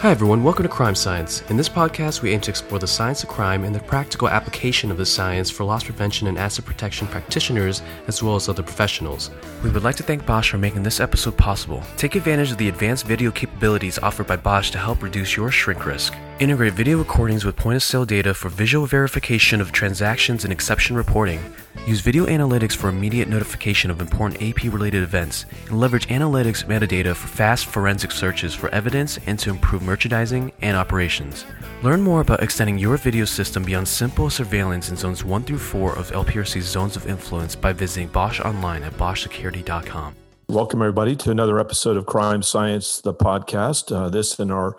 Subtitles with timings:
[0.00, 0.44] Hi, everyone.
[0.44, 1.42] Welcome to Crime Science.
[1.50, 4.92] In this podcast, we aim to explore the science of crime and the practical application
[4.92, 9.32] of the science for loss prevention and asset protection practitioners, as well as other professionals.
[9.64, 11.82] We would like to thank Bosch for making this episode possible.
[11.96, 15.84] Take advantage of the advanced video capabilities offered by Bosch to help reduce your shrink
[15.84, 16.14] risk.
[16.40, 20.94] Integrate video recordings with point of sale data for visual verification of transactions and exception
[20.94, 21.40] reporting.
[21.84, 27.16] Use video analytics for immediate notification of important AP related events, and leverage analytics metadata
[27.16, 31.44] for fast forensic searches for evidence and to improve merchandising and operations.
[31.82, 35.98] Learn more about extending your video system beyond simple surveillance in zones 1 through 4
[35.98, 40.14] of LPRC's zones of influence by visiting Bosch online at boschsecurity.com.
[40.48, 43.92] Welcome, everybody, to another episode of Crime Science, the podcast.
[43.94, 44.76] Uh, this in our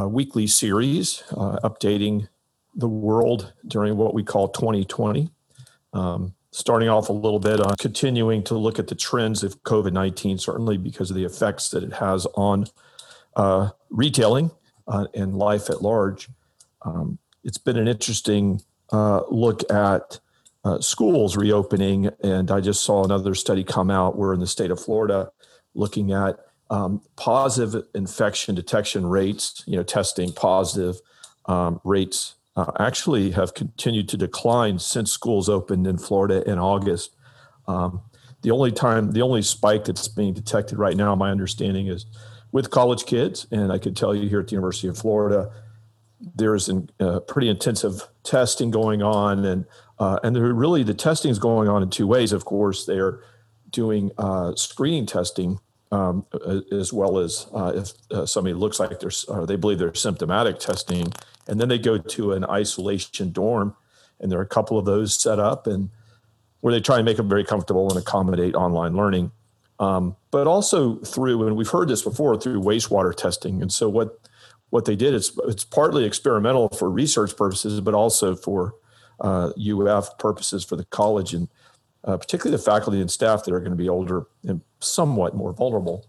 [0.00, 2.28] uh, weekly series, uh, updating
[2.74, 5.30] the world during what we call 2020.
[5.92, 9.92] Um, starting off a little bit on continuing to look at the trends of COVID
[9.92, 12.66] 19, certainly because of the effects that it has on
[13.36, 14.50] uh, retailing
[14.88, 16.28] uh, and life at large.
[16.82, 20.20] Um, it's been an interesting uh, look at
[20.64, 24.16] uh, schools reopening, and I just saw another study come out.
[24.16, 25.30] We're in the state of Florida
[25.74, 26.38] looking at
[26.70, 31.00] um, positive infection detection rates, you know, testing positive
[31.46, 37.16] um, rates uh, actually have continued to decline since schools opened in Florida in August.
[37.66, 38.02] Um,
[38.42, 42.06] the only time, the only spike that's being detected right now, my understanding is
[42.52, 43.46] with college kids.
[43.50, 45.50] And I could tell you here at the University of Florida,
[46.20, 49.44] there's an, uh, pretty intensive testing going on.
[49.44, 49.66] And,
[49.98, 52.32] uh, and really, the testing is going on in two ways.
[52.32, 53.20] Of course, they're
[53.70, 55.58] doing uh, screening testing
[55.92, 56.24] um,
[56.72, 60.58] as well as uh, if uh, somebody looks like they're, or they believe they're symptomatic
[60.58, 61.12] testing
[61.48, 63.74] and then they go to an isolation dorm
[64.20, 65.90] and there are a couple of those set up and
[66.60, 69.32] where they try and make them very comfortable and accommodate online learning.
[69.78, 73.62] Um, but also through and we've heard this before through wastewater testing.
[73.62, 74.18] And so what
[74.68, 78.74] what they did is it's partly experimental for research purposes but also for
[79.20, 81.34] uh, uf purposes for the college.
[81.34, 81.48] And
[82.04, 85.52] uh, particularly the faculty and staff that are going to be older and somewhat more
[85.52, 86.06] vulnerable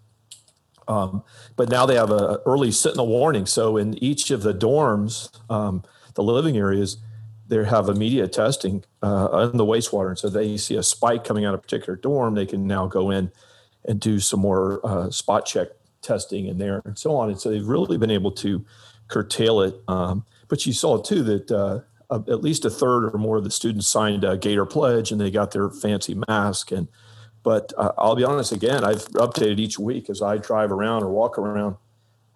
[0.87, 1.23] um,
[1.55, 3.45] but now they have an early sentinel warning.
[3.45, 5.83] So in each of the dorms, um,
[6.15, 6.97] the living areas,
[7.47, 10.09] they have immediate testing uh, the wastewater.
[10.09, 12.87] And so they see a spike coming out of a particular dorm, they can now
[12.87, 13.31] go in
[13.85, 15.69] and do some more uh, spot check
[16.01, 17.29] testing in there and so on.
[17.29, 18.65] And so they've really been able to
[19.07, 19.75] curtail it.
[19.87, 21.79] Um, but you saw too that uh,
[22.11, 25.31] at least a third or more of the students signed a Gator pledge and they
[25.31, 26.87] got their fancy mask and
[27.43, 31.09] but uh, I'll be honest again, I've updated each week as I drive around or
[31.09, 31.75] walk around.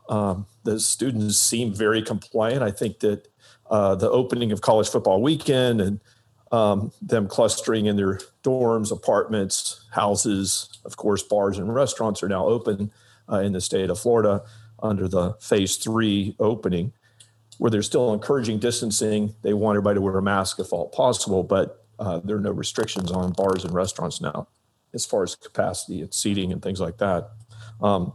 [0.09, 2.63] Um, the students seem very compliant.
[2.63, 3.27] I think that
[3.69, 5.99] uh, the opening of college football weekend and
[6.51, 12.45] um, them clustering in their dorms, apartments, houses, of course, bars and restaurants are now
[12.45, 12.91] open
[13.31, 14.43] uh, in the state of Florida
[14.81, 16.93] under the phase three opening,
[17.57, 19.33] where they're still encouraging distancing.
[19.41, 22.51] They want everybody to wear a mask if all possible, but uh, there are no
[22.51, 24.47] restrictions on bars and restaurants now
[24.93, 27.29] as far as capacity and seating and things like that.
[27.81, 28.13] Um,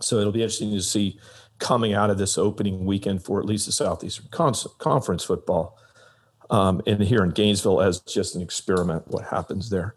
[0.00, 1.18] so it'll be interesting to see
[1.58, 5.78] coming out of this opening weekend for at least the Southeastern Con- Conference football,
[6.50, 9.96] um, and here in Gainesville as just an experiment, what happens there.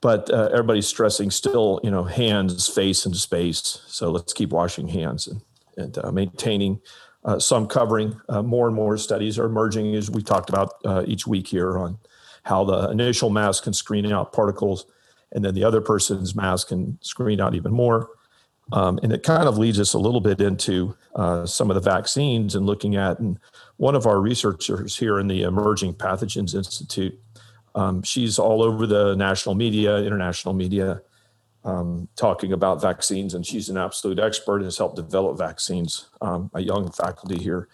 [0.00, 3.82] But uh, everybody's stressing still, you know, hands, face, and space.
[3.86, 5.40] So let's keep washing hands and,
[5.76, 6.80] and uh, maintaining
[7.26, 8.18] uh, some covering.
[8.28, 11.76] Uh, more and more studies are emerging, as we talked about uh, each week here,
[11.76, 11.98] on
[12.44, 14.86] how the initial mask can screen out particles
[15.32, 18.10] and then the other person's mask can screen out even more.
[18.72, 21.80] Um, and it kind of leads us a little bit into uh, some of the
[21.80, 23.38] vaccines and looking at, and
[23.76, 27.16] one of our researchers here in the Emerging Pathogens Institute,
[27.74, 31.00] um, she's all over the national media, international media,
[31.66, 36.06] um, talking about vaccines, and she's an absolute expert and has helped develop vaccines.
[36.22, 37.68] Um, a young faculty here,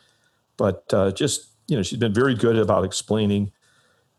[0.57, 3.53] but uh, just you know, she's been very good about explaining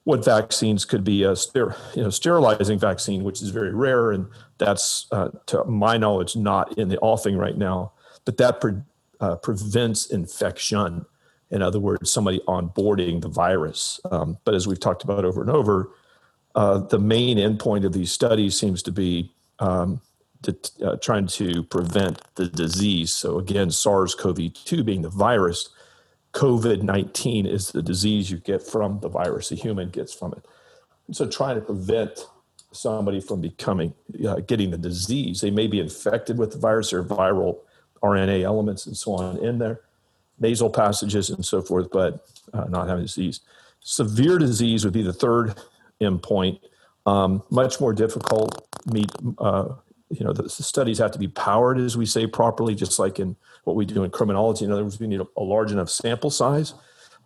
[0.05, 4.27] what vaccines could be a ster- you know, sterilizing vaccine, which is very rare, and
[4.57, 7.93] that's, uh, to my knowledge, not in the offing right now.
[8.25, 8.81] But that pre-
[9.19, 11.05] uh, prevents infection.
[11.51, 14.01] In other words, somebody onboarding the virus.
[14.11, 15.91] Um, but as we've talked about over and over,
[16.55, 20.01] uh, the main endpoint of these studies seems to be um,
[20.43, 23.13] to, uh, trying to prevent the disease.
[23.13, 25.69] So again, SARS-CoV-2 being the virus
[26.33, 30.45] COVID 19 is the disease you get from the virus, a human gets from it.
[31.11, 32.25] So trying to prevent
[32.71, 33.93] somebody from becoming,
[34.27, 37.59] uh, getting the disease, they may be infected with the virus or viral
[38.01, 39.81] RNA elements and so on in their
[40.39, 43.41] nasal passages and so forth, but uh, not having disease.
[43.81, 45.53] Severe disease would be the third
[46.01, 46.59] endpoint.
[47.05, 49.69] Um, much more difficult, meet, uh,
[50.09, 53.35] you know, the, studies have to be powered, as we say properly, just like in
[53.65, 54.63] what we do in criminology.
[54.63, 56.73] In other words, we need a, a large enough sample size,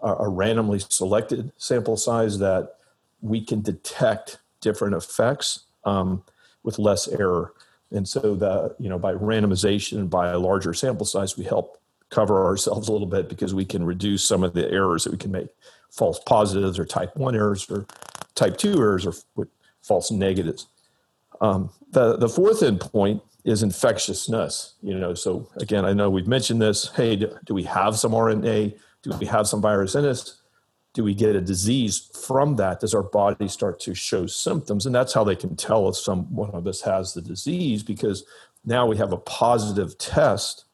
[0.01, 2.75] a, a randomly selected sample size that
[3.21, 6.23] we can detect different effects um,
[6.63, 7.53] with less error.
[7.91, 11.79] And so the you know by randomization and by a larger sample size, we help
[12.09, 15.17] cover ourselves a little bit because we can reduce some of the errors that we
[15.17, 15.47] can make,
[15.91, 17.85] false positives or type one errors or
[18.35, 19.13] type two errors or
[19.87, 20.67] false negatives.
[21.41, 24.73] Um, the the fourth endpoint is infectiousness.
[24.81, 26.91] You know, so again, I know we've mentioned this.
[26.95, 28.77] Hey, do, do we have some RNA?
[29.03, 30.41] Do we have some virus in us?
[30.97, 32.79] do we get a disease from that?
[32.79, 34.87] Does our body start to show symptoms?
[34.87, 38.25] And that's how they can tell if some one of us has the disease because
[38.65, 40.65] now we have a positive test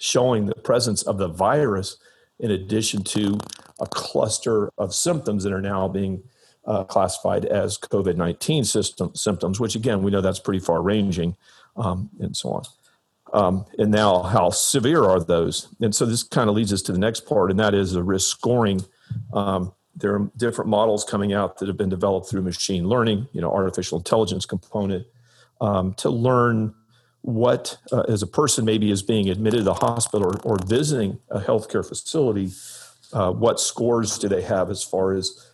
[0.00, 1.98] showing the presence of the virus
[2.38, 3.38] in addition to
[3.78, 6.22] a cluster of symptoms that are now being
[6.66, 11.36] uh, classified as COVID 19 symptoms, which again, we know that's pretty far ranging
[11.76, 12.62] um, and so on.
[13.32, 15.68] Um, and now, how severe are those?
[15.80, 18.02] And so, this kind of leads us to the next part, and that is the
[18.02, 18.84] risk scoring
[19.32, 23.40] um, there are different models coming out that have been developed through machine learning, you
[23.40, 25.06] know, artificial intelligence component,
[25.60, 26.74] um, to learn
[27.22, 31.18] what, uh, as a person maybe is being admitted to the hospital or, or visiting
[31.30, 32.50] a healthcare facility,
[33.12, 35.46] uh, what scores do they have as far as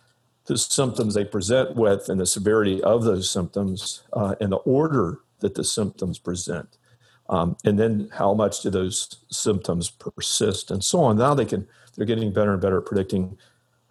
[0.45, 5.19] the symptoms they present with and the severity of those symptoms uh, and the order
[5.39, 6.77] that the symptoms present.
[7.29, 11.17] Um, and then how much do those symptoms persist and so on.
[11.17, 13.37] Now they can they're getting better and better at predicting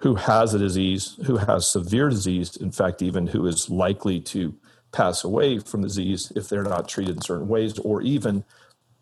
[0.03, 4.53] who has a disease, who has severe disease, in fact, even who is likely to
[4.91, 8.45] pass away from disease if they're not treated in certain ways, or even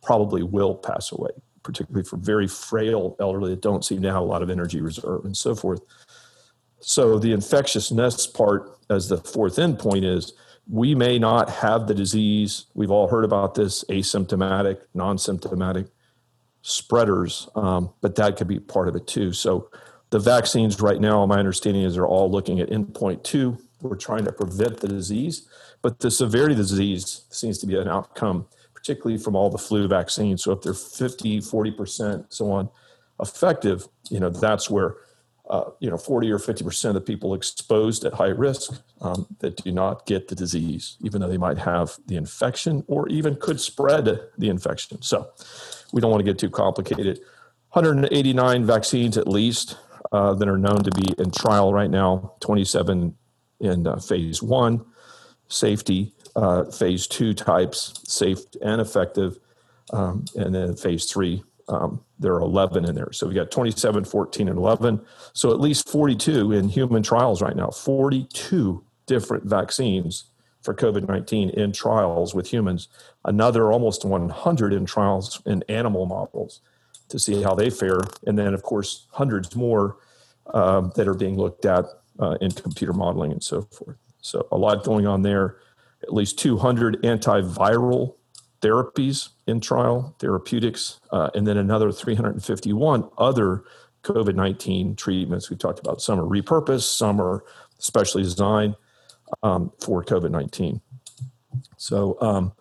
[0.03, 1.31] probably will pass away,
[1.63, 5.25] particularly for very frail elderly that don't seem to have a lot of energy reserve
[5.25, 5.81] and so forth.
[6.81, 10.33] So the infectiousness part as the fourth endpoint is
[10.69, 12.67] we may not have the disease.
[12.75, 15.87] We've all heard about this asymptomatic, non symptomatic
[16.63, 19.33] spreaders, um, but that could be part of it too.
[19.33, 19.71] So
[20.11, 23.59] the vaccines right now, my understanding is they're all looking at endpoint two.
[23.81, 25.49] We're trying to prevent the disease,
[25.83, 29.59] but the severity of the disease seems to be an outcome, particularly from all the
[29.59, 30.45] flu vaccines.
[30.45, 32.69] So if they're 50, 40%, so on,
[33.21, 34.97] effective, you know, that's where
[35.51, 39.27] uh, you know 40 or 50 percent of the people exposed at high risk um,
[39.41, 43.37] that do not get the disease even though they might have the infection or even
[43.37, 45.03] could spread the infection.
[45.03, 45.29] So
[45.93, 47.19] we don't want to get too complicated.
[47.73, 49.77] 189 vaccines at least
[50.13, 53.15] uh, that are known to be in trial right now 27
[53.61, 54.85] in uh, phase one.
[55.49, 59.39] Safety uh, phase two types safe and effective
[59.93, 63.13] um, and then phase three um, there are 11 in there.
[63.13, 65.01] So we got 27, 14, and 11.
[65.33, 70.25] So at least 42 in human trials right now, 42 different vaccines
[70.61, 72.89] for COVID 19 in trials with humans,
[73.25, 76.61] another almost 100 in trials in animal models
[77.09, 78.03] to see how they fare.
[78.27, 79.97] And then, of course, hundreds more
[80.53, 81.87] uh, that are being looked at
[82.19, 83.97] uh, in computer modeling and so forth.
[84.21, 85.57] So a lot going on there.
[86.03, 88.15] At least 200 antiviral
[88.61, 93.65] therapies in trial, therapeutics, uh, and then another 351 other
[94.03, 95.51] COVID 19 treatments.
[95.51, 97.45] We've talked about some are repurposed, some are
[97.79, 98.77] specially designed
[99.43, 100.81] um, for COVID 19.
[101.77, 102.53] So, um,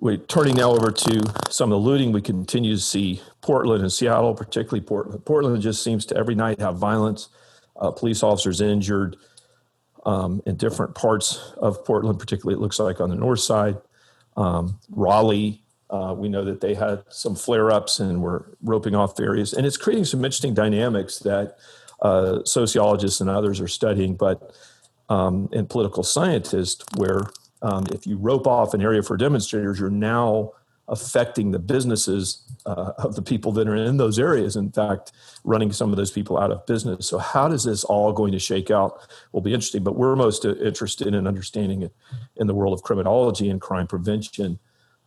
[0.00, 2.12] we turning now over to some of the looting.
[2.12, 5.24] We continue to see Portland and Seattle, particularly Portland.
[5.24, 7.30] Portland just seems to every night have violence,
[7.76, 9.16] uh, police officers injured
[10.06, 13.76] um, in different parts of Portland, particularly it looks like on the north side.
[14.38, 19.18] Um, Raleigh, uh, we know that they had some flare ups and were roping off
[19.18, 19.52] areas.
[19.52, 21.58] And it's creating some interesting dynamics that
[22.02, 24.54] uh, sociologists and others are studying, but
[25.08, 27.22] um, and political scientists, where
[27.62, 30.52] um, if you rope off an area for demonstrators, you're now
[30.88, 34.56] affecting the businesses uh, of the people that are in those areas.
[34.56, 35.12] In fact,
[35.44, 37.06] running some of those people out of business.
[37.06, 39.00] So, how does this all going to shake out?
[39.32, 39.84] Will be interesting.
[39.84, 41.92] But we're most interested in understanding it
[42.36, 44.58] in the world of criminology and crime prevention.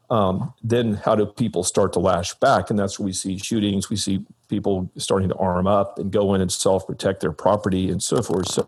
[0.09, 2.69] Um, then, how do people start to lash back?
[2.69, 3.89] And that's where we see shootings.
[3.89, 7.89] We see people starting to arm up and go in and self protect their property
[7.89, 8.49] and so forth.
[8.49, 8.65] So,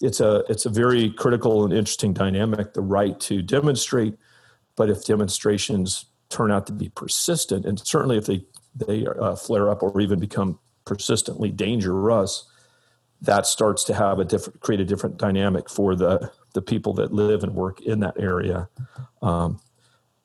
[0.00, 2.74] it's a it's a very critical and interesting dynamic.
[2.74, 4.16] The right to demonstrate,
[4.76, 9.70] but if demonstrations turn out to be persistent, and certainly if they they uh, flare
[9.70, 12.44] up or even become persistently dangerous,
[13.22, 17.12] that starts to have a different create a different dynamic for the the people that
[17.12, 18.68] live and work in that area.
[19.22, 19.60] Um,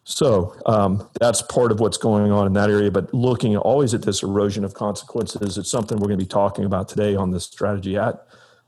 [0.03, 2.89] so um, that's part of what's going on in that area.
[2.89, 6.65] But looking always at this erosion of consequences, it's something we're going to be talking
[6.65, 8.25] about today on this strategy at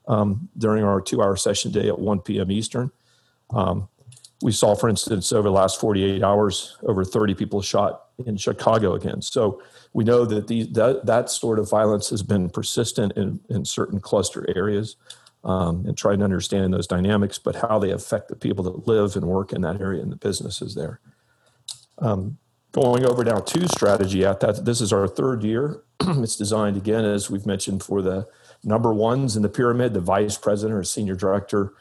[0.08, 2.52] um, during our two-hour session day at 1 p.m.
[2.52, 2.92] Eastern.
[3.50, 3.90] Um,
[4.44, 8.94] we saw, for instance, over the last 48 hours, over 30 people shot in Chicago
[8.94, 9.22] again.
[9.22, 13.64] So we know that these that, that sort of violence has been persistent in, in
[13.64, 14.98] certain cluster areas
[15.46, 19.16] um, and trying to understand those dynamics, but how they affect the people that live
[19.16, 21.00] and work in that area and the businesses there.
[22.00, 22.38] Um,
[22.74, 25.84] going over now to strategy at that, this is our third year.
[26.02, 28.28] it's designed again, as we've mentioned, for the
[28.62, 31.76] number ones in the pyramid, the vice president or senior director,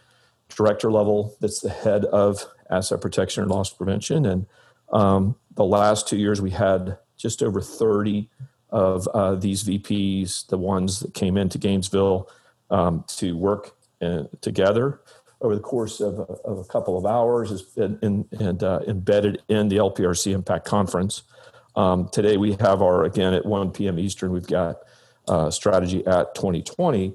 [0.54, 1.36] director level.
[1.40, 4.26] That's the head of asset protection and loss prevention.
[4.26, 4.46] And
[4.92, 8.28] um, the last two years, we had just over 30
[8.70, 12.30] of uh, these VPs, the ones that came into Gainesville
[12.70, 15.00] um, to work in, together
[15.42, 19.68] over the course of a, of a couple of hours and, and uh, embedded in
[19.68, 21.24] the LPRC Impact Conference.
[21.74, 23.98] Um, today we have our, again, at 1 p.m.
[23.98, 24.78] Eastern, we've got
[25.28, 27.14] uh, Strategy at 2020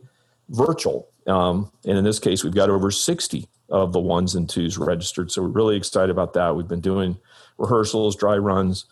[0.50, 1.10] virtual.
[1.28, 5.32] Um, and in this case, we've got over 60 of the ones and twos registered.
[5.32, 6.56] So we're really excited about that.
[6.56, 7.18] We've been doing
[7.58, 8.86] rehearsals, dry runs.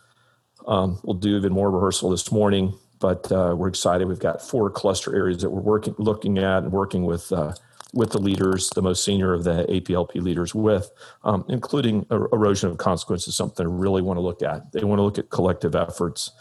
[0.67, 4.07] Um, we'll do even more rehearsal this morning, but uh, we're excited.
[4.07, 7.53] We've got four cluster areas that we're working, looking at, and working with uh,
[7.93, 10.91] with the leaders, the most senior of the APLP leaders, with
[11.23, 14.69] um, including erosion of consequences, something they really want to look at.
[14.73, 16.31] They want to look at collective efforts.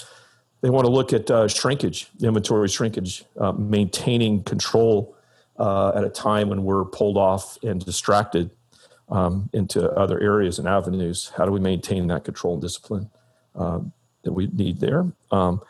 [0.63, 5.14] They want to look at uh, shrinkage, inventory shrinkage, uh, maintaining control
[5.59, 8.51] uh, at a time when we're pulled off and distracted
[9.09, 11.33] um, into other areas and avenues.
[11.37, 13.11] How do we maintain that control and discipline
[13.55, 13.93] um,
[14.23, 15.07] that we need there?
[15.31, 15.61] Um,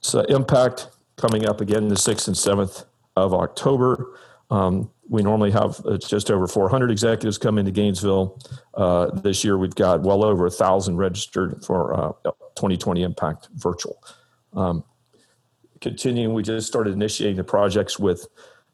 [0.00, 2.84] so, impact coming up again the 6th and 7th
[3.16, 4.18] of October.
[4.50, 8.38] Um, we normally have uh, just over 400 executives come into Gainesville.
[8.74, 12.12] Uh, this year, we've got well over a thousand registered for uh,
[12.56, 14.02] 2020 Impact Virtual.
[14.52, 14.84] Um,
[15.80, 18.26] continuing, we just started initiating the projects with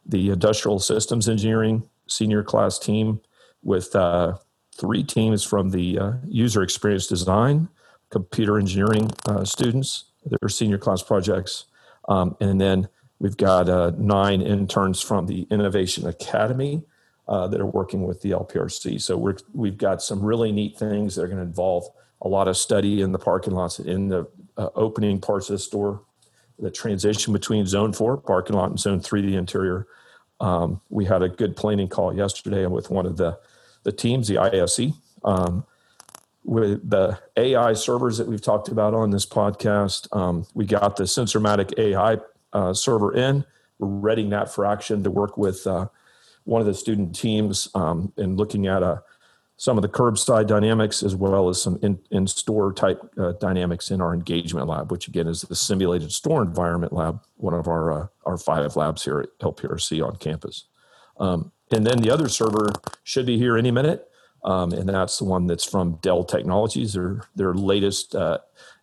[0.07, 3.21] the industrial systems engineering senior class team
[3.63, 4.37] with uh,
[4.77, 7.69] three teams from the uh, user experience design,
[8.11, 11.67] computer engineering uh, students, their senior class projects,
[12.09, 16.83] um, and then we've got uh, nine interns from the Innovation Academy
[17.29, 19.01] uh, that are working with the LPRC.
[19.01, 21.89] So we're, we've got some really neat things that are going to involve
[22.21, 25.59] a lot of study in the parking lots, in the uh, opening parts of the
[25.59, 26.03] store,
[26.59, 29.87] the transition between Zone Four parking lot and Zone Three, the interior.
[30.41, 33.39] Um, we had a good planning call yesterday with one of the
[33.85, 34.93] the teams, the ISE,
[35.25, 35.65] um,
[36.45, 40.15] with the AI servers that we've talked about on this podcast.
[40.17, 42.19] Um, we got the Sensormatic AI
[42.53, 43.45] uh, server in.
[43.79, 45.89] We're readying that for action to work with uh,
[46.45, 49.03] one of the student teams um, and looking at a
[49.57, 53.91] some of the curbside dynamics as well as some in, in store type uh, dynamics
[53.91, 57.93] in our engagement lab, which again is the simulated store environment lab, one of our
[57.93, 60.65] uh, our five labs here at LPRC on campus.
[61.19, 62.69] Um, and then the other server
[63.05, 64.09] should be here any minute,
[64.45, 68.39] um, and that's the one that's from Dell Technologies, their their latest uh,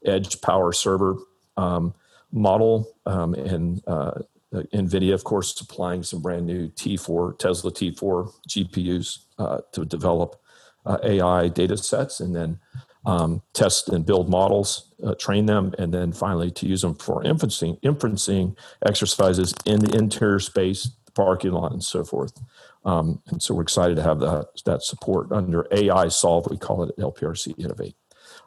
[0.06, 1.18] edge power server
[1.58, 1.94] um,
[2.32, 4.14] model, um, and uh,
[4.54, 10.42] NVIDIA, of course, supplying some brand new T4 Tesla T4 GPUs uh, to develop
[10.86, 12.60] uh, AI data sets and then
[13.06, 17.24] um, test and build models, uh, train them, and then finally to use them for
[17.24, 22.40] inferencing, inferencing exercises in the interior space, the parking lot, and so forth.
[22.86, 26.84] Um, and so we're excited to have that, that support under AI Solve, we call
[26.84, 27.96] it LPRC Innovate.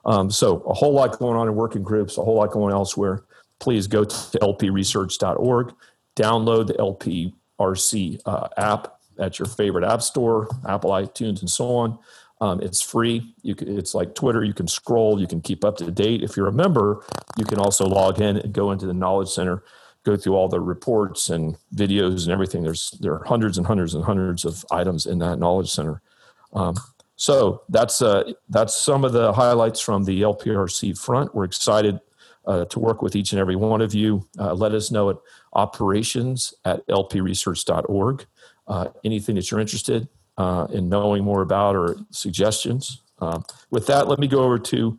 [0.04, 3.24] Um, so a whole lot going on in working groups, a whole lot going elsewhere.
[3.58, 5.72] Please go to lpresearch.org,
[6.16, 11.98] download the LPRC uh, app at your favorite app store, Apple, iTunes, and so on.
[12.44, 13.34] Um, it's free.
[13.42, 14.44] Can, it's like Twitter.
[14.44, 15.18] You can scroll.
[15.18, 16.22] You can keep up to date.
[16.22, 17.02] If you're a member,
[17.38, 19.64] you can also log in and go into the Knowledge Center,
[20.02, 22.62] go through all the reports and videos and everything.
[22.62, 26.02] There's there are hundreds and hundreds and hundreds of items in that Knowledge Center.
[26.52, 26.74] Um,
[27.16, 31.34] so that's uh, that's some of the highlights from the LPRC front.
[31.34, 31.98] We're excited
[32.44, 34.28] uh, to work with each and every one of you.
[34.38, 35.16] Uh, let us know at
[35.54, 38.26] operations at lpresearch.org.
[38.68, 40.08] Uh, anything that you're interested
[40.38, 43.02] uh, in knowing more about or suggestions.
[43.20, 44.98] Um, with that, let me go over to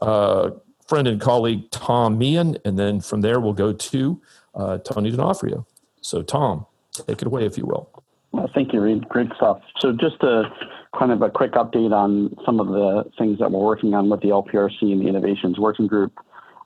[0.00, 0.50] uh,
[0.86, 4.20] friend and colleague Tom Meehan, and then from there we'll go to
[4.54, 5.66] uh, Tony D'Onofrio.
[6.00, 7.90] So, Tom, take it away if you will.
[8.32, 9.08] Well, thank you, Read.
[9.08, 9.60] Great stuff.
[9.78, 10.44] So, just a
[10.98, 14.20] kind of a quick update on some of the things that we're working on with
[14.20, 16.12] the LPRC and the Innovations Working Group.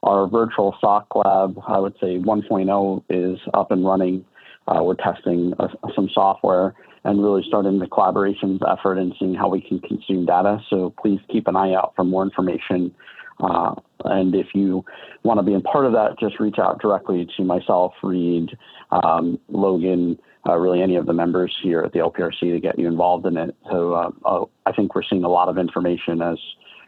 [0.02, 4.24] Our virtual SOC lab, I would say 1.0, is up and running.
[4.66, 6.74] Uh, we're testing uh, some software
[7.08, 10.60] and really starting the collaborations effort and seeing how we can consume data.
[10.68, 12.94] So please keep an eye out for more information
[13.40, 13.74] Uh,
[14.04, 14.84] and if you
[15.22, 18.56] want to be a part of that, just reach out directly to myself, Read,
[18.90, 22.88] um, Logan, uh, really any of the members here at the LPRC to get you
[22.88, 23.54] involved in it.
[23.70, 26.38] So uh, uh, I think we're seeing a lot of information as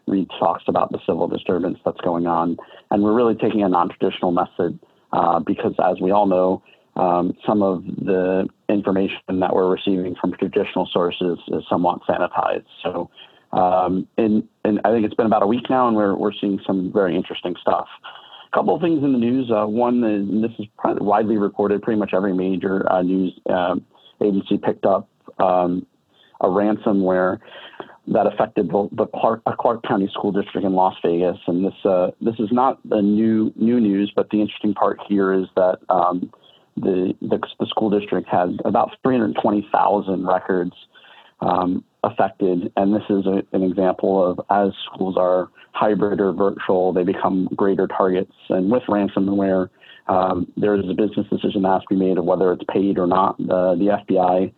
[0.07, 2.57] Read talks about the civil disturbance that's going on.
[2.91, 4.79] And we're really taking a non traditional method
[5.13, 6.63] uh, because, as we all know,
[6.97, 12.67] um, some of the information that we're receiving from traditional sources is somewhat sanitized.
[12.83, 13.11] So,
[13.53, 16.61] um, and, and I think it's been about a week now, and we're, we're seeing
[16.67, 17.89] some very interesting stuff.
[18.53, 19.51] A couple of things in the news.
[19.51, 23.77] Uh, one, and this is widely reported, pretty much every major uh, news uh,
[24.23, 25.87] agency picked up um,
[26.41, 27.39] a ransomware
[28.09, 31.37] that affected the, the Clark, uh, Clark, County School District in Las Vegas.
[31.47, 35.33] And this uh, this is not the new new news, but the interesting part here
[35.33, 36.33] is that um,
[36.81, 40.73] the, the, the school district had about 320,000 records
[41.41, 46.93] um, affected, and this is a, an example of as schools are hybrid or virtual,
[46.93, 48.33] they become greater targets.
[48.49, 49.71] And with ransomware,
[50.09, 52.99] um, there is a business decision that has to be made of whether it's paid
[52.99, 53.37] or not.
[53.41, 54.53] Uh, the FBI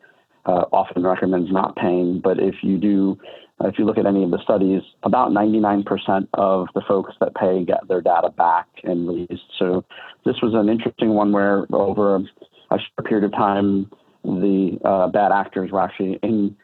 [0.47, 3.19] uh, often recommends not paying, but if you do,
[3.61, 7.65] if you look at any of the studies, about 99% of the folks that pay
[7.65, 9.43] get their data back and released.
[9.59, 9.85] So
[10.25, 13.91] this was an interesting one where over a short period of time,
[14.25, 16.57] the uh, bad actors were actually in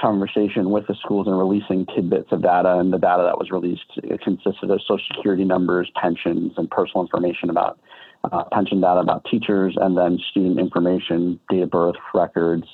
[0.00, 2.78] conversation with the schools and releasing tidbits of data.
[2.78, 7.50] And the data that was released consisted of social security numbers, pensions, and personal information
[7.50, 7.78] about
[8.24, 12.64] uh, pension data about teachers, and then student information, date of birth records,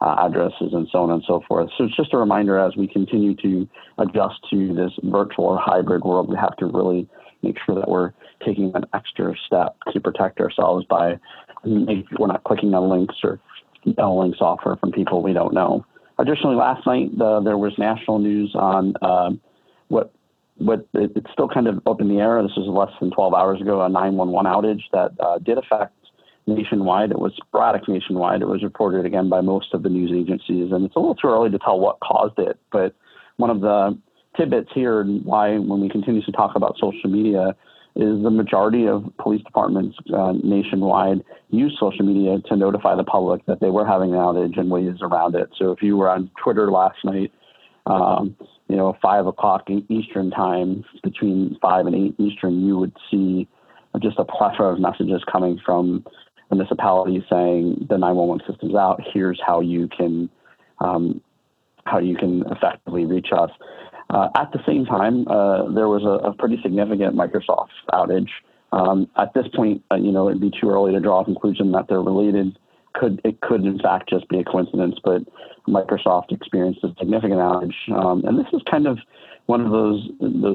[0.00, 1.70] uh, addresses, and so on and so forth.
[1.76, 6.04] So it's just a reminder as we continue to adjust to this virtual or hybrid
[6.04, 7.08] world, we have to really
[7.42, 8.12] make sure that we're
[8.44, 11.18] taking an extra step to protect ourselves by
[11.64, 13.40] we're not clicking on links or
[13.96, 15.84] downloading software from people we don't know.
[16.18, 19.30] Additionally, last night uh, there was national news on uh,
[19.88, 20.12] what
[20.58, 22.42] what it's still kind of up in the air.
[22.42, 25.92] This was less than 12 hours ago, a 911 outage that uh, did affect
[26.46, 27.10] nationwide.
[27.10, 28.42] It was sporadic nationwide.
[28.42, 31.28] It was reported again by most of the news agencies, and it's a little too
[31.28, 32.58] early to tell what caused it.
[32.70, 32.94] But
[33.36, 33.98] one of the
[34.36, 37.56] tidbits here, and why when we continue to talk about social media,
[37.96, 43.44] is the majority of police departments uh, nationwide use social media to notify the public
[43.46, 45.48] that they were having an outage and ways around it.
[45.58, 47.32] So if you were on Twitter last night,
[47.86, 48.36] um,
[48.68, 53.48] you know, five o'clock Eastern time, between five and eight Eastern, you would see
[54.02, 56.04] just a plethora of messages coming from
[56.50, 59.00] municipalities saying the 911 system's out.
[59.12, 60.28] Here's how you can
[60.80, 61.20] um,
[61.84, 63.50] how you can effectively reach us.
[64.10, 68.28] Uh, at the same time, uh, there was a, a, pretty significant Microsoft outage.
[68.72, 71.72] Um, at this point, uh, you know, it'd be too early to draw a conclusion
[71.72, 72.58] that they're related.
[72.94, 75.22] Could it could in fact just be a coincidence, but
[75.68, 78.98] Microsoft experienced a significant outage, um, and this is kind of
[79.46, 80.08] one of those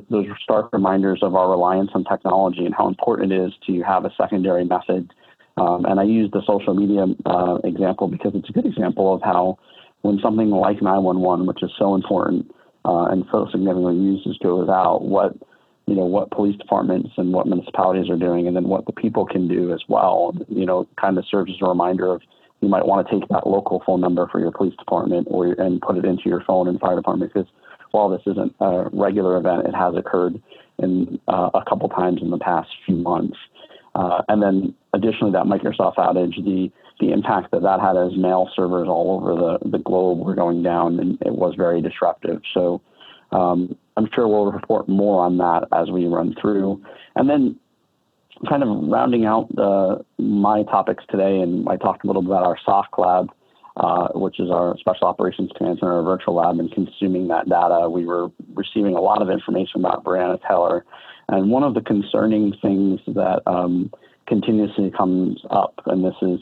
[0.10, 4.06] those stark reminders of our reliance on technology and how important it is to have
[4.06, 5.14] a secondary method.
[5.58, 9.22] Um, and I use the social media uh, example because it's a good example of
[9.22, 9.60] how
[10.02, 12.54] when something like 911, which is so important,
[12.86, 15.36] uh, and so significantly uses goes out, what
[15.88, 19.26] you know what police departments and what municipalities are doing, and then what the people
[19.26, 20.34] can do as well.
[20.48, 22.22] You know, kind of serves as a reminder of
[22.62, 25.82] you might want to take that local phone number for your police department or and
[25.82, 27.50] put it into your phone and fire department because
[27.92, 30.42] while this isn't a regular event, it has occurred
[30.80, 33.38] in uh, a couple times in the past few months.
[33.96, 38.50] Uh, and then additionally, that Microsoft outage, the the impact that that had as mail
[38.56, 42.42] servers all over the, the globe were going down, and it was very disruptive.
[42.54, 42.82] So
[43.32, 46.84] um, I'm sure we'll report more on that as we run through.
[47.16, 47.60] And then
[48.50, 52.46] kind of rounding out the, my topics today, and I talked a little bit about
[52.46, 53.30] our SOC lab,
[53.78, 57.90] uh, which is our Special Operations Command Center, our virtual lab, and consuming that data.
[57.90, 60.86] We were receiving a lot of information about Breonna Taylor.
[61.32, 63.92] And one of the concerning things that um,
[64.28, 66.40] continuously comes up, and this is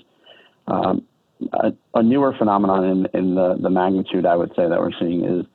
[0.67, 1.05] um,
[1.53, 5.23] a, a, newer phenomenon in, in the, the magnitude I would say that we're seeing
[5.23, 5.45] is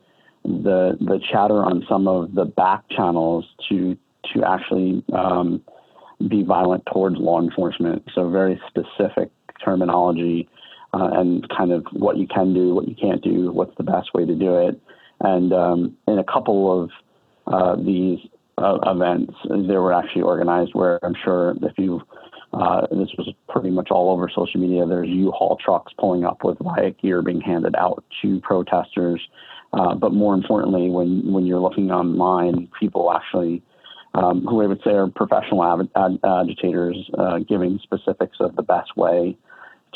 [0.43, 3.97] the the chatter on some of the back channels to
[4.33, 5.61] to actually um,
[6.27, 8.03] be violent towards law enforcement.
[8.13, 9.31] So very specific
[9.63, 10.47] terminology
[10.93, 14.13] uh, and kind of what you can do, what you can't do, what's the best
[14.13, 14.79] way to do it.
[15.19, 16.91] And um, in a couple of
[17.47, 18.19] uh, these
[18.57, 22.01] uh, events, they were actually organized where I'm sure if you
[22.55, 24.85] uh, this was pretty much all over social media.
[24.85, 29.21] There's U-Haul trucks pulling up with riot gear being handed out to protesters.
[29.73, 33.61] Uh, but more importantly, when, when you're looking online, people actually,
[34.13, 38.63] um, who I would say are professional ad- ad- agitators, uh, giving specifics of the
[38.63, 39.37] best way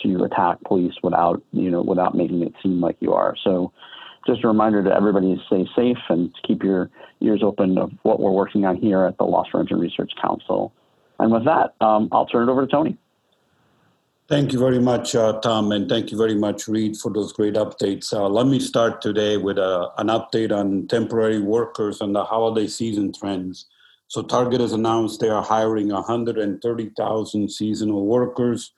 [0.03, 3.35] to attack police without, you know, without making it seem like you are.
[3.41, 3.71] So,
[4.29, 6.89] just a reminder to everybody to stay safe and to keep your
[7.21, 10.71] ears open of what we're working on here at the Loss Prevention Research Council.
[11.17, 12.97] And with that, um, I'll turn it over to Tony.
[14.27, 17.55] Thank you very much, uh, Tom, and thank you very much, Read, for those great
[17.55, 18.13] updates.
[18.13, 22.67] Uh, let me start today with uh, an update on temporary workers and the holiday
[22.67, 23.65] season trends.
[24.07, 28.71] So, Target has announced they are hiring 130,000 seasonal workers.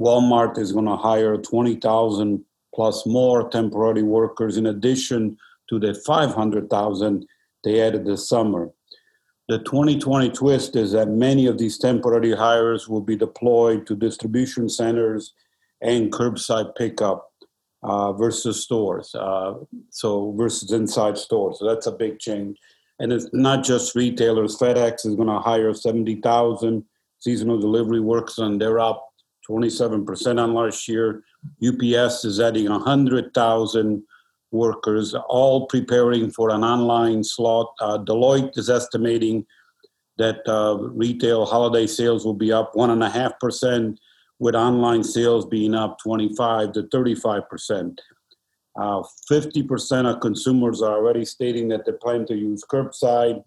[0.00, 2.42] Walmart is going to hire 20,000
[2.74, 5.36] plus more temporary workers in addition
[5.68, 7.26] to the 500,000
[7.62, 8.70] they added this summer.
[9.48, 14.68] The 2020 twist is that many of these temporary hires will be deployed to distribution
[14.68, 15.32] centers
[15.82, 17.30] and curbside pickup
[17.82, 19.54] uh, versus stores, uh,
[19.90, 21.58] so versus inside stores.
[21.58, 22.56] So that's a big change.
[22.98, 24.56] And it's not just retailers.
[24.56, 26.84] FedEx is going to hire 70,000
[27.18, 29.06] seasonal delivery workers, and they're up
[29.48, 31.22] 27% on last year.
[31.62, 34.02] UPS is adding 100,000
[34.50, 37.74] workers, all preparing for an online slot.
[37.80, 39.44] Uh, Deloitte is estimating
[40.16, 43.96] that uh, retail holiday sales will be up 1.5%,
[44.38, 47.98] with online sales being up 25 to 35%.
[48.76, 53.42] Uh, 50% of consumers are already stating that they plan to use curbside.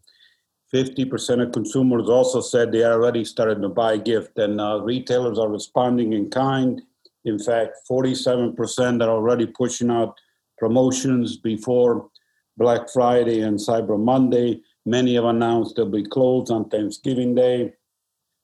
[0.73, 5.49] 50% of consumers also said they already started to buy gift, and uh, retailers are
[5.49, 6.81] responding in kind.
[7.27, 10.17] In fact, 47% are already pushing out
[10.57, 12.09] promotions before
[12.57, 14.61] Black Friday and Cyber Monday.
[14.85, 17.73] Many have announced they'll be closed on Thanksgiving Day.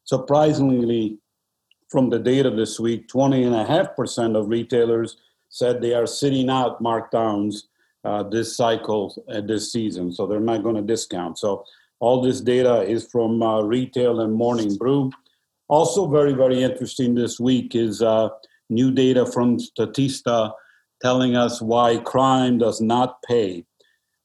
[0.03, 1.17] Surprisingly,
[1.89, 5.17] from the data this week, 20.5% of retailers
[5.49, 7.63] said they are sitting out markdowns
[8.03, 10.11] uh, this cycle, uh, this season.
[10.11, 11.37] So they're not going to discount.
[11.37, 11.63] So
[11.99, 15.11] all this data is from uh, retail and Morning Brew.
[15.69, 18.29] Also, very, very interesting this week is uh,
[18.69, 20.53] new data from Statista
[21.01, 23.65] telling us why crime does not pay.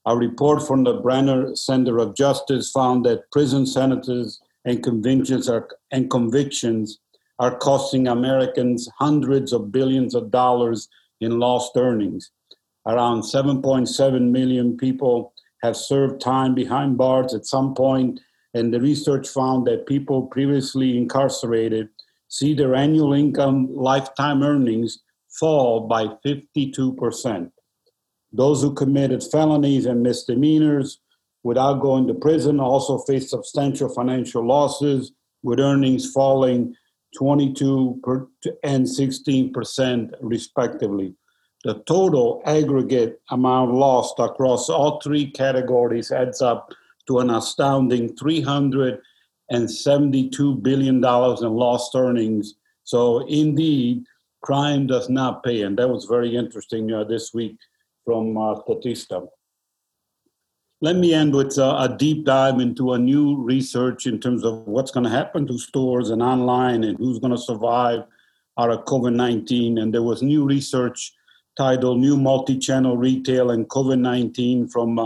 [0.07, 5.69] A report from the Brennan Center of Justice found that prison sentences and convictions are,
[5.91, 6.99] and convictions
[7.39, 10.89] are costing Americans hundreds of billions of dollars
[11.21, 12.31] in lost earnings.
[12.87, 18.21] Around 7.7 million people have served time behind bars at some point,
[18.55, 21.89] and the research found that people previously incarcerated
[22.29, 25.01] see their annual income lifetime earnings
[25.39, 27.51] fall by 52%.
[28.33, 31.01] Those who committed felonies and misdemeanors
[31.43, 35.13] without going to prison also face substantial financial losses,
[35.43, 36.75] with earnings falling
[37.17, 38.01] 22
[38.63, 41.15] and 16% respectively.
[41.65, 46.73] The total aggregate amount lost across all three categories adds up
[47.07, 48.15] to an astounding
[49.51, 52.55] $372 billion in lost earnings.
[52.85, 54.05] So, indeed,
[54.43, 55.63] crime does not pay.
[55.63, 57.57] And that was very interesting uh, this week
[58.05, 59.27] from uh, Statista.
[60.81, 64.67] Let me end with uh, a deep dive into a new research in terms of
[64.67, 68.05] what's going to happen to stores and online and who's going to survive
[68.59, 69.79] out of COVID 19.
[69.79, 71.13] And there was new research
[71.57, 74.99] titled New Multi Channel Retail and COVID 19 from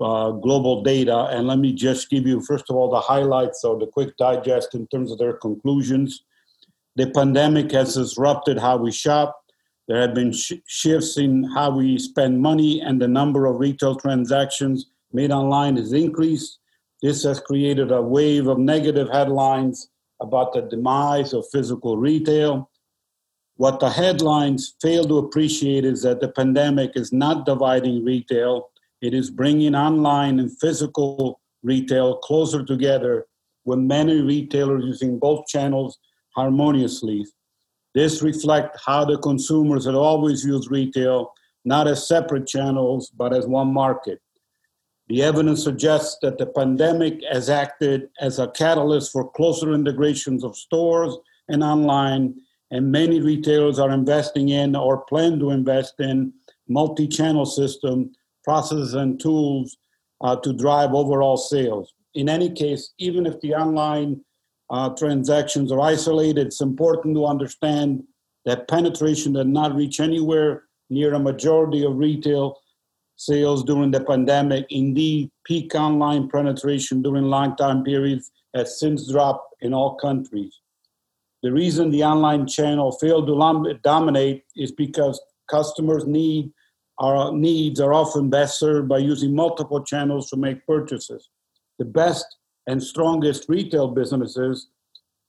[0.00, 1.26] uh, Global Data.
[1.30, 4.74] And let me just give you, first of all, the highlights or the quick digest
[4.74, 6.24] in terms of their conclusions.
[6.96, 9.38] The pandemic has disrupted how we shop.
[9.88, 13.96] There have been sh- shifts in how we spend money, and the number of retail
[13.96, 16.58] transactions made online has increased.
[17.02, 19.88] This has created a wave of negative headlines
[20.20, 22.70] about the demise of physical retail.
[23.56, 28.70] What the headlines fail to appreciate is that the pandemic is not dividing retail,
[29.02, 33.26] it is bringing online and physical retail closer together,
[33.64, 35.98] with many retailers using both channels
[36.34, 37.26] harmoniously.
[37.94, 41.32] This reflects how the consumers have always used retail,
[41.64, 44.20] not as separate channels, but as one market.
[45.08, 50.56] The evidence suggests that the pandemic has acted as a catalyst for closer integrations of
[50.56, 51.16] stores
[51.48, 52.34] and online,
[52.70, 56.32] and many retailers are investing in or plan to invest in
[56.68, 58.12] multi-channel system
[58.44, 59.76] processes and tools
[60.20, 61.92] uh, to drive overall sales.
[62.14, 64.20] In any case, even if the online
[64.70, 68.04] uh, transactions are isolated, it's important to understand
[68.44, 72.58] that penetration did not reach anywhere near a majority of retail
[73.16, 74.66] sales during the pandemic.
[74.70, 80.58] Indeed, peak online penetration during long time periods has since dropped in all countries.
[81.42, 86.52] The reason the online channel failed to dominate is because customers' need
[87.02, 91.28] our needs are often best served by using multiple channels to make purchases.
[91.78, 92.24] The best
[92.66, 94.68] and strongest retail businesses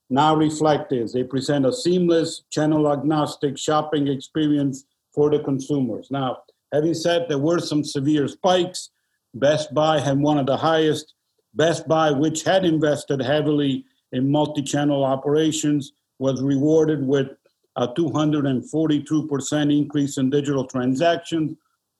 [0.08, 1.12] now reflect this.
[1.12, 6.08] They present a seamless, channel agnostic shopping experience for the consumers.
[6.10, 6.38] Now,
[6.74, 8.90] Having said there were some severe spikes,
[9.34, 11.14] Best Buy had one of the highest.
[11.54, 17.28] Best Buy, which had invested heavily in multi channel operations, was rewarded with
[17.76, 21.56] a 242% increase in digital transactions,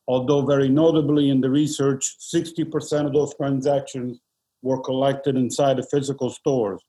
[0.07, 4.21] although very notably in the research, 60% of those transactions
[4.63, 6.83] were collected inside the physical stores.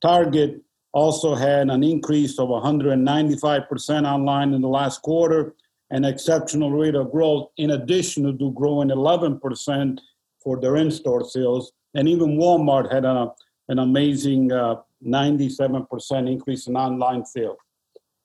[0.00, 0.60] Target
[0.92, 5.54] also had an increase of 195% online in the last quarter,
[5.90, 9.98] an exceptional rate of growth, in addition to growing 11%
[10.42, 11.72] for their in store sales.
[11.94, 13.32] And even Walmart had a,
[13.68, 17.58] an amazing uh, 97% increase in online sales.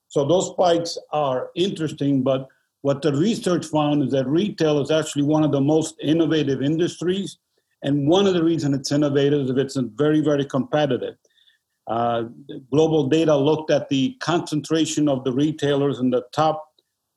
[0.08, 2.48] So those spikes are interesting, but
[2.88, 7.38] what the research found is that retail is actually one of the most innovative industries.
[7.84, 11.16] And one of the reasons it's innovative is it's very, very competitive.
[11.88, 12.24] Uh,
[12.72, 16.66] GlobalData looked at the concentration of the retailers in the top,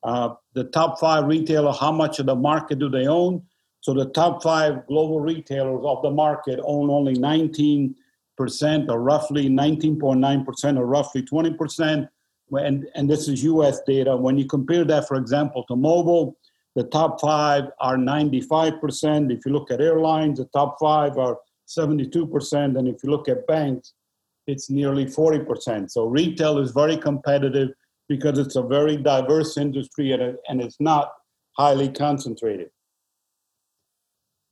[0.03, 1.73] uh, the top five retailer.
[1.73, 3.41] How much of the market do they own?
[3.81, 7.95] So the top five global retailers of the market own only 19
[8.37, 12.09] percent, or roughly 19.9 percent, or roughly 20 percent
[12.53, 16.37] and, and this is US data, when you compare that, for example, to mobile,
[16.77, 19.33] the top five are 95%.
[19.33, 22.79] If you look at airlines, the top five are 72%.
[22.79, 23.95] And if you look at banks,
[24.47, 25.91] it's nearly 40%.
[25.91, 27.71] So retail is very competitive
[28.09, 31.13] because it's a very diverse industry and, and it's not
[31.57, 32.71] highly concentrated.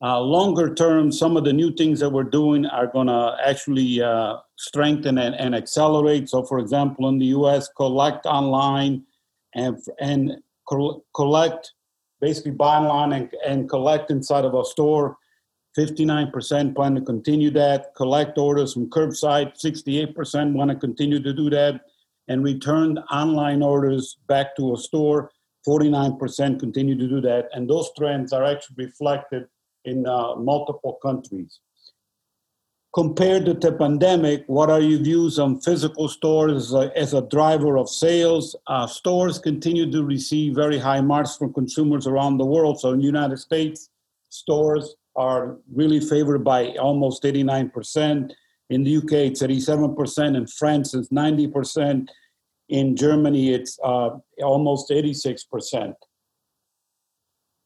[0.01, 4.01] Uh, longer term, some of the new things that we're doing are going to actually
[4.01, 6.29] uh, strengthen and, and, accelerate.
[6.29, 9.03] So, for example, in the US, collect online
[9.55, 10.37] and, and
[11.13, 11.73] collect,
[12.21, 15.17] basically buy online and, and collect inside of a store.
[15.77, 17.93] 59% plan to continue that.
[17.95, 21.81] Collect orders from curbside, 68% want to continue to do that.
[22.29, 25.31] And return online orders back to a store,
[25.67, 27.49] 49% continue to do that.
[27.51, 29.47] And those trends are actually reflected
[29.89, 31.59] in uh, multiple countries.
[32.93, 37.21] Compared to the pandemic, what are your views on physical stores as a, as a
[37.21, 38.55] driver of sales?
[38.65, 42.79] Uh, stores continue to receive very high marks from consumers around the world.
[42.79, 43.89] So in the United States,
[44.29, 48.31] stores are really favored by almost 89%.
[48.71, 50.35] In the UK, it's 87%.
[50.35, 52.07] In France, it's 90%.
[52.69, 55.93] In Germany, it's uh, almost 86%.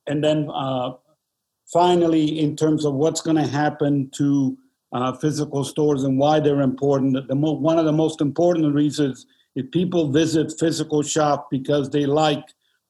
[0.08, 0.92] And then uh,
[1.74, 4.58] finally, in terms of what's going to happen to
[4.94, 9.26] uh, physical stores and why they're important, the mo- one of the most important reasons
[9.56, 12.46] is people visit physical shop because they like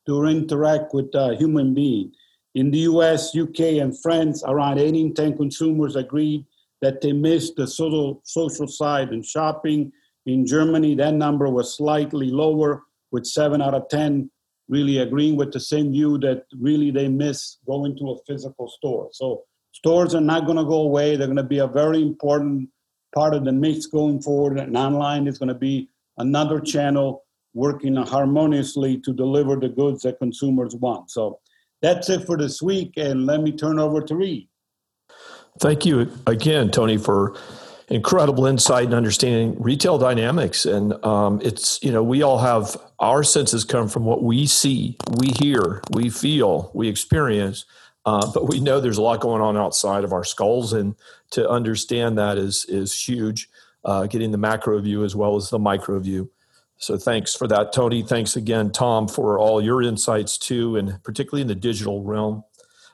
[0.06, 2.12] to interact with a human being.
[2.56, 6.46] In the US, UK, and France, around 8 in 10 consumers agreed
[6.82, 9.92] that they missed the social, social side in shopping.
[10.26, 14.30] In Germany, that number was slightly lower, with 7 out of 10
[14.70, 19.10] really agreeing with the same view that really they miss going to a physical store.
[19.12, 21.16] So stores are not going to go away.
[21.16, 22.70] They're going to be a very important
[23.14, 24.60] part of the mix going forward.
[24.60, 27.24] And online is going to be another channel
[27.54, 31.12] working harmoniously to deliver the goods that consumers want.
[31.12, 31.40] So
[31.82, 32.94] that's it for this week.
[32.98, 34.48] And let me turn over to Read.
[35.60, 37.36] Thank you again, Tony, for
[37.90, 40.66] incredible insight and understanding retail dynamics.
[40.66, 44.98] And um, it's, you know, we all have our senses come from what we see,
[45.18, 47.66] we hear, we feel, we experience.
[48.06, 50.94] Uh, but we know there's a lot going on outside of our skulls, and
[51.32, 53.50] to understand that is is huge.
[53.86, 56.30] Uh, getting the macro view as well as the micro view.
[56.78, 58.02] So thanks for that, Tony.
[58.02, 62.44] Thanks again, Tom, for all your insights too, and particularly in the digital realm.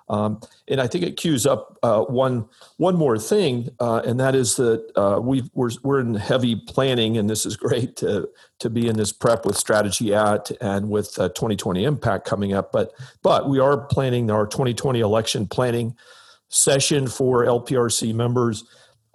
[0.10, 4.34] Um, and I think it cues up uh, one one more thing, uh, and that
[4.34, 8.70] is that uh, we we're we're in heavy planning, and this is great to to
[8.70, 12.72] be in this prep with Strategy at and with 2020 Impact coming up.
[12.72, 12.92] But
[13.22, 15.96] but we are planning our 2020 election planning
[16.50, 18.64] session for LPRC members.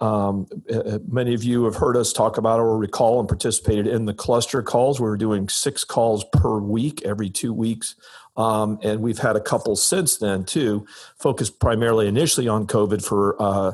[0.01, 4.05] Um, uh, many of you have heard us talk about or recall and participated in
[4.05, 4.99] the cluster calls.
[4.99, 7.95] We're doing six calls per week, every two weeks
[8.37, 10.85] um, and we've had a couple since then too,
[11.17, 13.71] focused primarily initially on COVID for uh,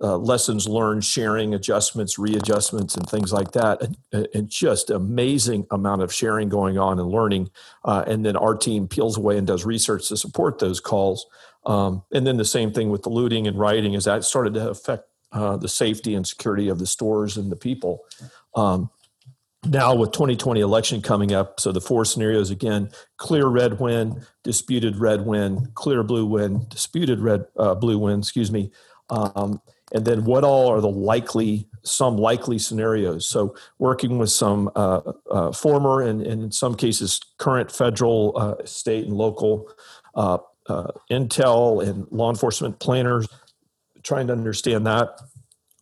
[0.00, 3.80] uh, lessons learned, sharing, adjustments, readjustments, and things like that.
[4.12, 7.50] And, and just amazing amount of sharing going on and learning.
[7.84, 11.26] Uh, and then our team peels away and does research to support those calls.
[11.64, 14.68] Um, and then the same thing with the looting and rioting as that started to
[14.68, 18.04] affect uh, the safety and security of the stores and the people.
[18.54, 18.90] Um,
[19.66, 24.96] now with 2020 election coming up so the four scenarios again clear red win disputed
[24.96, 28.70] red win clear blue win disputed red uh, blue win excuse me.
[29.10, 29.60] Um,
[29.92, 33.28] and then what all are the likely some likely scenarios?
[33.28, 35.00] So working with some uh,
[35.30, 39.70] uh, former and, and, in some cases current federal uh, state and local
[40.14, 43.28] uh, uh, intel and law enforcement planners,
[44.02, 45.20] trying to understand that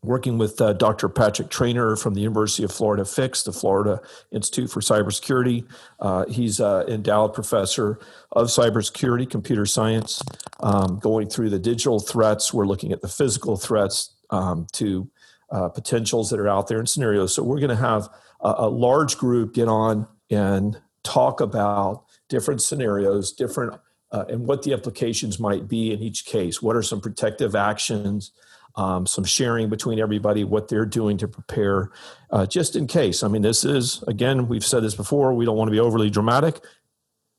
[0.03, 1.09] working with uh, Dr.
[1.09, 4.01] Patrick Traynor from the University of Florida FICS, the Florida
[4.33, 5.65] Institute for Cybersecurity.
[6.01, 8.01] Uh, he's an endowed professor
[8.33, 10.21] of cybersecurity, computer science,
[10.61, 12.53] um, going through the digital threats.
[12.53, 15.09] We're looking at the physical threats um, to
[15.53, 17.35] uh, potentials that are out there and scenarios.
[17.35, 18.09] So we're going to have
[18.41, 23.79] a, a large group get on and talk about different scenarios, different
[24.11, 26.61] uh, and what the applications might be in each case.
[26.61, 28.33] What are some protective actions?
[28.77, 31.91] Um, some sharing between everybody, what they're doing to prepare,
[32.31, 33.23] uh, just in case.
[33.23, 36.11] I mean, this is, again, we've said this before, we don't want to be overly
[36.11, 36.61] dramatic,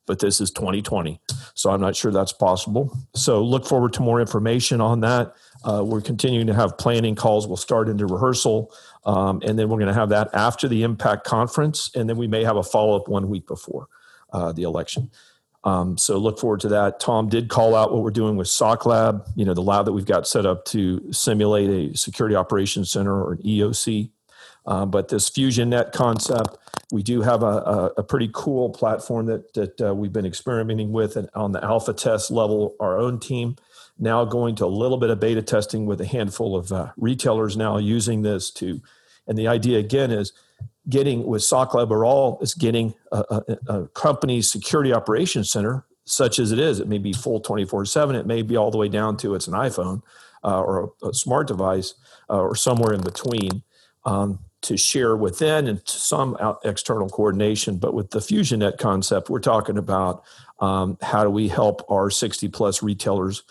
[0.06, 1.20] but this is 2020.
[1.54, 2.96] So I'm not sure that's possible.
[3.16, 5.34] So look forward to more information on that.
[5.64, 7.48] Uh, we're continuing to have planning calls.
[7.48, 8.74] We'll start into rehearsal,
[9.06, 12.28] um, and then we're going to have that after the impact conference, and then we
[12.28, 13.88] may have a follow up one week before
[14.34, 15.10] uh, the election.
[15.64, 17.00] Um, so look forward to that.
[17.00, 19.94] Tom did call out what we're doing with SOC Lab, you know, the lab that
[19.94, 24.10] we've got set up to simulate a security operations center or an EOC.
[24.66, 26.58] Um, but this Fusion Net concept,
[26.92, 30.92] we do have a, a, a pretty cool platform that, that uh, we've been experimenting
[30.92, 33.56] with and on the alpha test level, our own team.
[34.00, 37.56] Now going to a little bit of beta testing with a handful of uh, retailers
[37.56, 38.82] now using this to,
[39.28, 40.34] and the idea again is
[40.90, 46.40] getting with SOC Lab overall is getting a, a, a company's security operations center, such
[46.40, 46.80] as it is.
[46.80, 49.48] It may be full 24 7, it may be all the way down to it's
[49.48, 50.02] an iPhone
[50.44, 51.94] uh, or a, a, smart device
[52.30, 53.64] uh, or somewhere in between.
[54.06, 57.78] Um, to share within and some external coordination.
[57.78, 60.24] But with the FusionNet concept, we're talking about
[60.60, 63.44] um, how do we help our 60 plus retailers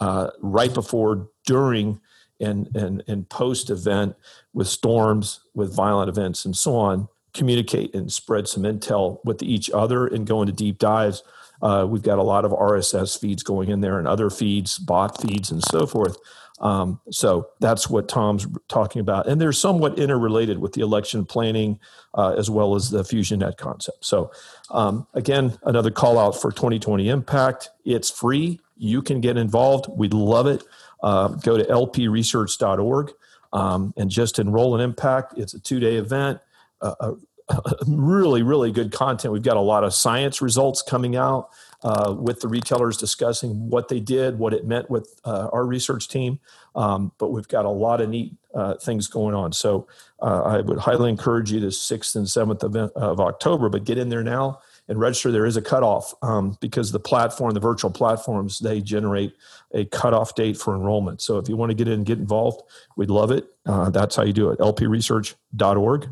[0.00, 2.00] uh, right before, during,
[2.40, 4.16] and, and, and post event
[4.52, 9.70] with storms, with violent events, and so on, communicate and spread some intel with each
[9.70, 11.22] other and go into deep dives.
[11.62, 15.20] Uh, we've got a lot of RSS feeds going in there and other feeds, bot
[15.20, 16.16] feeds, and so forth.
[16.60, 19.26] Um, so that's what Tom's talking about.
[19.26, 21.78] And they're somewhat interrelated with the election planning
[22.14, 24.04] uh, as well as the FusionNet concept.
[24.04, 24.30] So,
[24.70, 27.70] um, again, another call out for 2020 Impact.
[27.84, 28.60] It's free.
[28.76, 29.86] You can get involved.
[29.90, 30.64] We'd love it.
[31.06, 33.12] Uh, go to lpresearch.org
[33.52, 35.38] um, and just enroll in Impact.
[35.38, 36.40] It's a two day event.
[36.80, 37.12] Uh,
[37.86, 39.32] really, really good content.
[39.32, 41.50] We've got a lot of science results coming out
[41.84, 46.08] uh, with the retailers discussing what they did, what it meant with uh, our research
[46.08, 46.40] team.
[46.74, 49.52] Um, but we've got a lot of neat uh, things going on.
[49.52, 49.86] So
[50.20, 53.96] uh, I would highly encourage you to 6th and 7th of, of October, but get
[53.96, 57.90] in there now and register, there is a cutoff um, because the platform, the virtual
[57.90, 59.34] platforms, they generate
[59.72, 61.20] a cutoff date for enrollment.
[61.20, 62.62] So if you want to get in and get involved,
[62.96, 63.46] we'd love it.
[63.64, 64.58] Uh, that's how you do it.
[64.60, 66.08] lpresearch.org.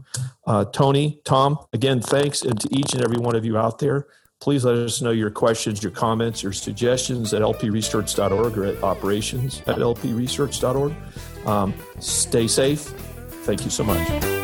[0.47, 4.07] Uh, Tony, Tom, again, thanks, and to each and every one of you out there.
[4.41, 9.63] Please let us know your questions, your comments, your suggestions at lpresearch.org or at operations
[9.67, 10.93] at lpresearch.org.
[11.47, 12.81] Um, stay safe.
[13.45, 14.44] Thank you so much.